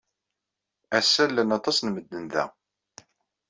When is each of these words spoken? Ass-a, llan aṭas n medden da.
Ass-a, 0.97 1.23
llan 1.29 1.55
aṭas 1.57 1.77
n 1.81 1.87
medden 1.91 2.23
da. 2.33 2.45